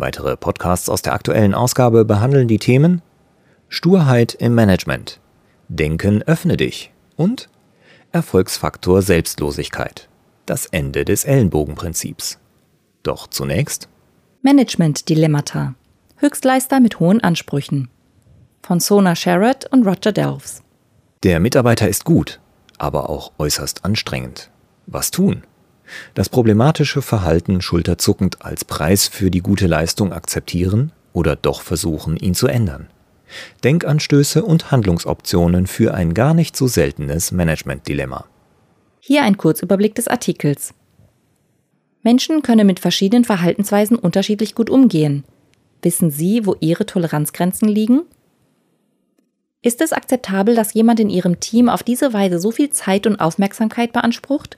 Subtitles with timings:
[0.00, 3.02] Weitere Podcasts aus der aktuellen Ausgabe behandeln die Themen
[3.68, 5.18] Sturheit im Management,
[5.66, 7.48] Denken öffne dich und
[8.12, 10.08] Erfolgsfaktor Selbstlosigkeit,
[10.46, 12.38] das Ende des Ellenbogenprinzips.
[13.02, 13.88] Doch zunächst
[14.42, 15.74] Management-Dilemmata.
[16.18, 17.90] Höchstleister mit hohen Ansprüchen.
[18.62, 20.62] Von Sona Sherrod und Roger Delves.
[21.24, 22.38] Der Mitarbeiter ist gut,
[22.78, 24.52] aber auch äußerst anstrengend.
[24.86, 25.42] Was tun?
[26.14, 32.34] Das problematische Verhalten schulterzuckend als Preis für die gute Leistung akzeptieren oder doch versuchen, ihn
[32.34, 32.88] zu ändern.
[33.64, 38.24] Denkanstöße und Handlungsoptionen für ein gar nicht so seltenes Management-Dilemma.
[39.00, 40.74] Hier ein Kurzüberblick des Artikels.
[42.02, 45.24] Menschen können mit verschiedenen Verhaltensweisen unterschiedlich gut umgehen.
[45.82, 48.02] Wissen Sie, wo Ihre Toleranzgrenzen liegen?
[49.62, 53.20] Ist es akzeptabel, dass jemand in Ihrem Team auf diese Weise so viel Zeit und
[53.20, 54.56] Aufmerksamkeit beansprucht?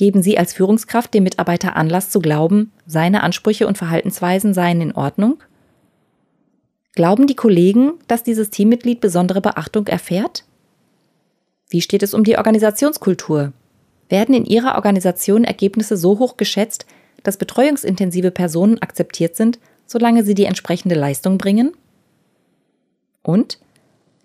[0.00, 4.92] Geben Sie als Führungskraft dem Mitarbeiter Anlass zu glauben, seine Ansprüche und Verhaltensweisen seien in
[4.92, 5.42] Ordnung?
[6.94, 10.46] Glauben die Kollegen, dass dieses Teammitglied besondere Beachtung erfährt?
[11.68, 13.52] Wie steht es um die Organisationskultur?
[14.08, 16.86] Werden in Ihrer Organisation Ergebnisse so hoch geschätzt,
[17.22, 21.74] dass betreuungsintensive Personen akzeptiert sind, solange sie die entsprechende Leistung bringen?
[23.22, 23.58] Und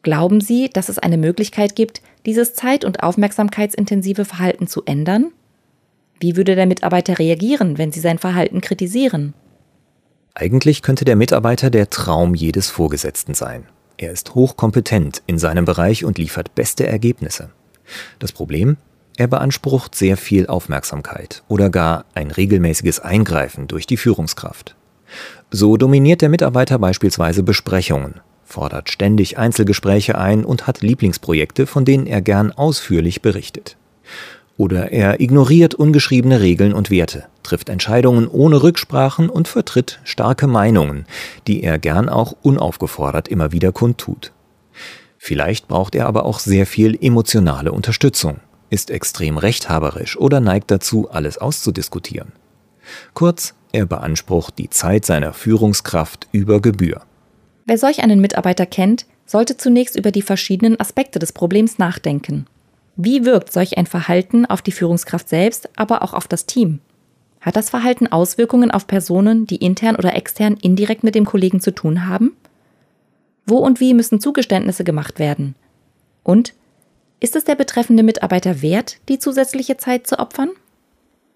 [0.00, 5.30] glauben Sie, dass es eine Möglichkeit gibt, dieses zeit- und aufmerksamkeitsintensive Verhalten zu ändern?
[6.20, 9.34] Wie würde der Mitarbeiter reagieren, wenn Sie sein Verhalten kritisieren?
[10.34, 13.64] Eigentlich könnte der Mitarbeiter der Traum jedes Vorgesetzten sein.
[13.96, 17.50] Er ist hochkompetent in seinem Bereich und liefert beste Ergebnisse.
[18.18, 18.76] Das Problem?
[19.16, 24.76] Er beansprucht sehr viel Aufmerksamkeit oder gar ein regelmäßiges Eingreifen durch die Führungskraft.
[25.50, 32.06] So dominiert der Mitarbeiter beispielsweise Besprechungen, fordert ständig Einzelgespräche ein und hat Lieblingsprojekte, von denen
[32.06, 33.76] er gern ausführlich berichtet.
[34.58, 41.06] Oder er ignoriert ungeschriebene Regeln und Werte, trifft Entscheidungen ohne Rücksprachen und vertritt starke Meinungen,
[41.46, 44.32] die er gern auch unaufgefordert immer wieder kundtut.
[45.16, 51.08] Vielleicht braucht er aber auch sehr viel emotionale Unterstützung, ist extrem rechthaberisch oder neigt dazu,
[51.08, 52.32] alles auszudiskutieren.
[53.14, 57.02] Kurz, er beansprucht die Zeit seiner Führungskraft über Gebühr.
[57.64, 62.46] Wer solch einen Mitarbeiter kennt, sollte zunächst über die verschiedenen Aspekte des Problems nachdenken.
[63.00, 66.80] Wie wirkt solch ein Verhalten auf die Führungskraft selbst, aber auch auf das Team?
[67.40, 71.72] Hat das Verhalten Auswirkungen auf Personen, die intern oder extern indirekt mit dem Kollegen zu
[71.72, 72.36] tun haben?
[73.46, 75.54] Wo und wie müssen Zugeständnisse gemacht werden?
[76.24, 76.54] Und
[77.20, 80.50] ist es der betreffende Mitarbeiter wert, die zusätzliche Zeit zu opfern?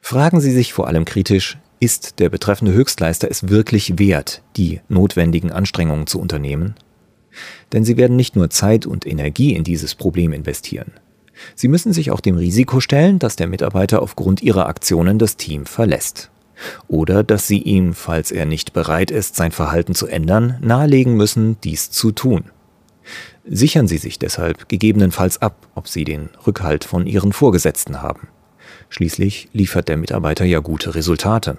[0.00, 5.50] Fragen Sie sich vor allem kritisch, ist der betreffende Höchstleister es wirklich wert, die notwendigen
[5.50, 6.76] Anstrengungen zu unternehmen?
[7.72, 10.92] Denn Sie werden nicht nur Zeit und Energie in dieses Problem investieren.
[11.54, 15.66] Sie müssen sich auch dem Risiko stellen, dass der Mitarbeiter aufgrund ihrer Aktionen das Team
[15.66, 16.30] verlässt.
[16.88, 21.60] Oder dass sie ihm, falls er nicht bereit ist, sein Verhalten zu ändern, nahelegen müssen,
[21.62, 22.44] dies zu tun.
[23.44, 28.28] Sichern Sie sich deshalb gegebenenfalls ab, ob Sie den Rückhalt von Ihren Vorgesetzten haben.
[28.90, 31.56] Schließlich liefert der Mitarbeiter ja gute Resultate.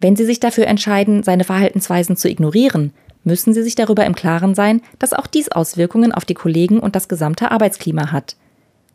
[0.00, 2.92] Wenn Sie sich dafür entscheiden, seine Verhaltensweisen zu ignorieren,
[3.24, 6.96] müssen Sie sich darüber im Klaren sein, dass auch dies Auswirkungen auf die Kollegen und
[6.96, 8.36] das gesamte Arbeitsklima hat.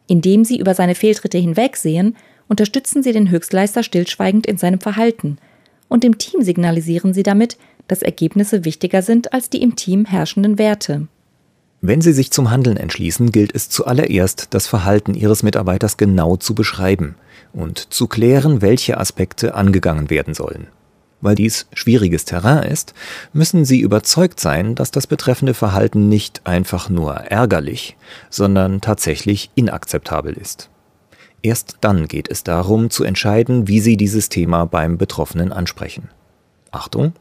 [0.07, 2.15] Indem sie über seine Fehltritte hinwegsehen,
[2.47, 5.37] unterstützen sie den Höchstleister stillschweigend in seinem Verhalten
[5.89, 7.57] und dem Team signalisieren sie damit,
[7.87, 11.07] dass Ergebnisse wichtiger sind als die im Team herrschenden Werte.
[11.79, 16.55] Wenn Sie sich zum Handeln entschließen, gilt es zuallererst, das Verhalten Ihres Mitarbeiters genau zu
[16.55, 17.15] beschreiben
[17.53, 20.67] und zu klären, welche Aspekte angegangen werden sollen.
[21.19, 22.93] Weil dies schwieriges Terrain ist,
[23.33, 27.97] müssen Sie überzeugt sein, dass das betreffende Verhalten nicht einfach nur ärgerlich,
[28.29, 30.69] sondern tatsächlich inakzeptabel ist.
[31.41, 36.09] Erst dann geht es darum zu entscheiden, wie Sie dieses Thema beim Betroffenen ansprechen.
[36.71, 37.13] Achtung!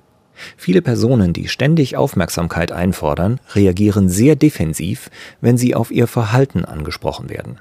[0.58, 5.10] Viele Personen, die ständig Aufmerksamkeit einfordern, reagieren sehr defensiv,
[5.40, 7.58] wenn sie auf ihr Verhalten angesprochen werden.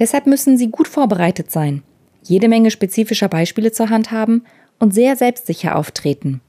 [0.00, 1.84] Deshalb müssen Sie gut vorbereitet sein,
[2.22, 4.44] jede Menge spezifischer Beispiele zur Hand haben
[4.80, 6.40] und sehr selbstsicher auftreten.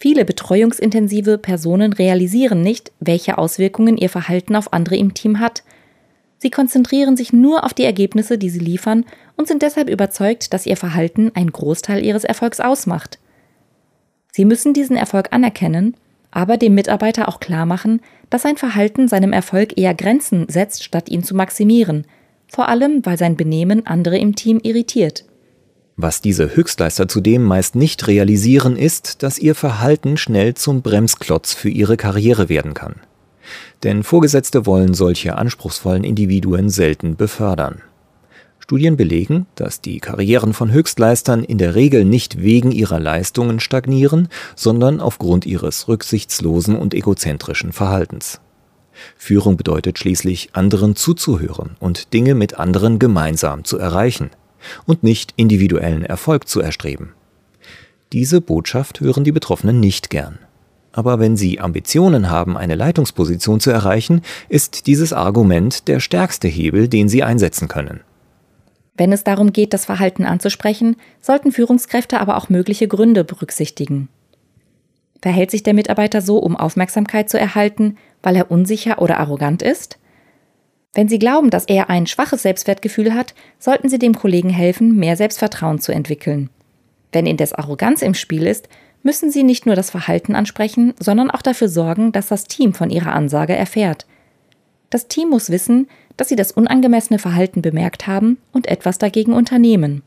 [0.00, 5.62] Viele betreuungsintensive Personen realisieren nicht, welche Auswirkungen ihr Verhalten auf andere im Team hat.
[6.38, 9.04] Sie konzentrieren sich nur auf die Ergebnisse, die sie liefern
[9.36, 13.18] und sind deshalb überzeugt, dass ihr Verhalten einen Großteil ihres Erfolgs ausmacht.
[14.32, 15.96] Sie müssen diesen Erfolg anerkennen,
[16.30, 21.08] aber dem Mitarbeiter auch klar machen, dass sein Verhalten seinem Erfolg eher Grenzen setzt, statt
[21.08, 22.06] ihn zu maximieren,
[22.48, 25.24] vor allem weil sein Benehmen andere im Team irritiert.
[25.96, 31.68] Was diese Höchstleister zudem meist nicht realisieren, ist, dass ihr Verhalten schnell zum Bremsklotz für
[31.68, 32.96] ihre Karriere werden kann.
[33.84, 37.82] Denn Vorgesetzte wollen solche anspruchsvollen Individuen selten befördern.
[38.58, 44.28] Studien belegen, dass die Karrieren von Höchstleistern in der Regel nicht wegen ihrer Leistungen stagnieren,
[44.56, 48.40] sondern aufgrund ihres rücksichtslosen und egozentrischen Verhaltens.
[49.16, 54.30] Führung bedeutet schließlich, anderen zuzuhören und Dinge mit anderen gemeinsam zu erreichen
[54.86, 57.12] und nicht individuellen Erfolg zu erstreben.
[58.12, 60.38] Diese Botschaft hören die Betroffenen nicht gern.
[60.92, 66.86] Aber wenn sie Ambitionen haben, eine Leitungsposition zu erreichen, ist dieses Argument der stärkste Hebel,
[66.86, 68.00] den sie einsetzen können.
[68.96, 74.08] Wenn es darum geht, das Verhalten anzusprechen, sollten Führungskräfte aber auch mögliche Gründe berücksichtigen.
[75.20, 79.98] Verhält sich der Mitarbeiter so, um Aufmerksamkeit zu erhalten, weil er unsicher oder arrogant ist?
[80.94, 85.16] Wenn Sie glauben, dass er ein schwaches Selbstwertgefühl hat, sollten Sie dem Kollegen helfen, mehr
[85.16, 86.50] Selbstvertrauen zu entwickeln.
[87.12, 88.68] Wenn indes Arroganz im Spiel ist,
[89.02, 92.90] müssen Sie nicht nur das Verhalten ansprechen, sondern auch dafür sorgen, dass das Team von
[92.90, 94.06] Ihrer Ansage erfährt.
[94.90, 100.02] Das Team muss wissen, dass sie das unangemessene Verhalten bemerkt haben und etwas dagegen unternehmen.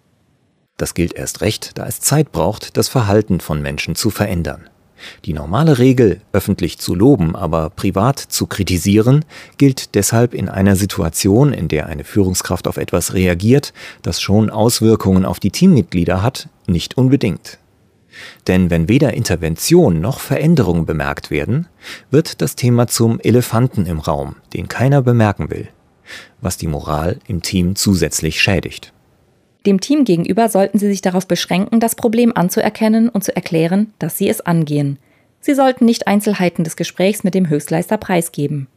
[0.78, 4.70] Das gilt erst recht, da es Zeit braucht, das Verhalten von Menschen zu verändern.
[5.26, 9.26] Die normale Regel, öffentlich zu loben, aber privat zu kritisieren,
[9.58, 15.26] gilt deshalb in einer Situation, in der eine Führungskraft auf etwas reagiert, das schon Auswirkungen
[15.26, 17.60] auf die Teammitglieder hat, nicht unbedingt.
[18.48, 21.68] Denn wenn weder Intervention noch Veränderung bemerkt werden,
[22.10, 25.68] wird das Thema zum Elefanten im Raum, den keiner bemerken will
[26.42, 28.94] was die Moral im Team zusätzlich schädigt.
[29.66, 34.18] Dem Team gegenüber sollten Sie sich darauf beschränken, das Problem anzuerkennen und zu erklären, dass
[34.18, 35.00] Sie es angehen.
[35.40, 38.68] Sie sollten nicht Einzelheiten des Gesprächs mit dem Höchstleister preisgeben.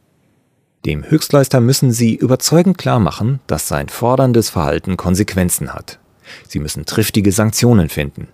[0.85, 5.99] Dem Höchstleister müssen Sie überzeugend klar machen, dass sein forderndes Verhalten Konsequenzen hat.
[6.47, 8.27] Sie müssen triftige Sanktionen finden.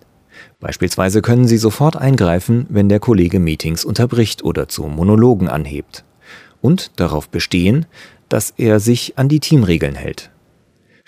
[0.60, 6.04] Beispielsweise können Sie sofort eingreifen, wenn der Kollege Meetings unterbricht oder zu Monologen anhebt.
[6.60, 7.86] Und darauf bestehen,
[8.28, 10.30] dass er sich an die Teamregeln hält.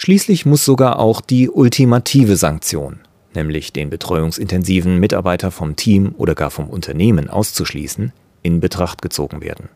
[0.02, 3.00] Schließlich muss sogar auch die ultimative Sanktion,
[3.34, 8.10] nämlich den betreuungsintensiven Mitarbeiter vom Team oder gar vom Unternehmen auszuschließen,
[8.40, 9.68] in Betracht gezogen werden.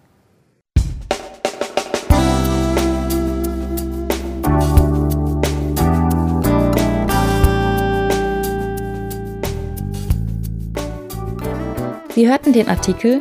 [12.15, 13.21] Sie hörten den Artikel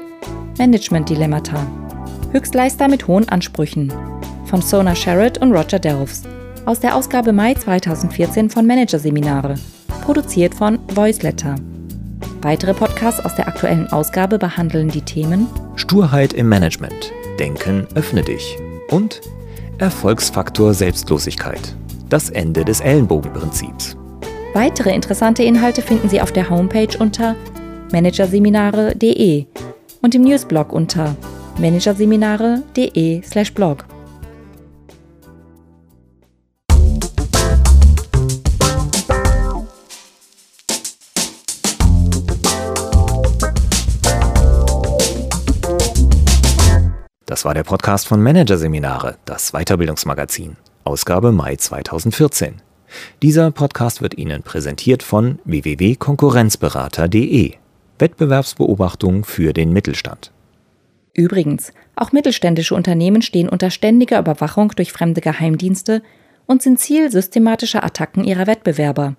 [0.57, 1.67] Management Dilemmata.
[2.31, 3.91] Höchstleister mit hohen Ansprüchen
[4.45, 6.23] von Sona Sherrod und Roger Delves
[6.65, 9.55] aus der Ausgabe Mai 2014 von Managerseminare,
[10.01, 11.55] produziert von Voiceletter.
[12.41, 18.57] Weitere Podcasts aus der aktuellen Ausgabe behandeln die Themen Sturheit im Management, Denken öffne dich
[18.89, 19.21] und
[19.77, 21.75] Erfolgsfaktor Selbstlosigkeit,
[22.09, 23.97] das Ende des Ellenbogenprinzips.
[24.53, 27.35] Weitere interessante Inhalte finden Sie auf der Homepage unter
[27.91, 29.45] managerseminare.de
[30.01, 31.15] und im Newsblog unter
[31.59, 33.85] managerseminare.de/blog.
[47.33, 52.61] Das war der Podcast von Managerseminare, das Weiterbildungsmagazin, Ausgabe Mai 2014.
[53.23, 57.53] Dieser Podcast wird Ihnen präsentiert von www.konkurrenzberater.de.
[57.97, 60.31] Wettbewerbsbeobachtung für den Mittelstand.
[61.15, 66.03] Übrigens, auch mittelständische Unternehmen stehen unter ständiger Überwachung durch fremde Geheimdienste
[66.45, 69.15] und sind Ziel systematischer Attacken ihrer Wettbewerber.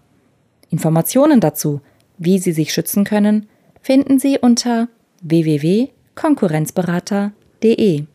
[0.70, 1.80] Informationen dazu,
[2.18, 3.48] wie sie sich schützen können,
[3.82, 4.86] finden Sie unter
[5.22, 8.13] www.konkurrenzberater.de Di E.